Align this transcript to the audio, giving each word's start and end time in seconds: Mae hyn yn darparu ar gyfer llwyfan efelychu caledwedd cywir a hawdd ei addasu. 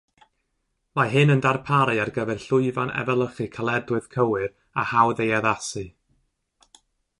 Mae 0.99 1.11
hyn 1.15 1.33
yn 1.33 1.43
darparu 1.45 1.97
ar 2.05 2.11
gyfer 2.15 2.41
llwyfan 2.45 2.93
efelychu 3.03 3.47
caledwedd 3.59 4.09
cywir 4.17 4.49
a 4.85 4.89
hawdd 4.95 5.25
ei 5.27 5.33
addasu. 5.43 5.87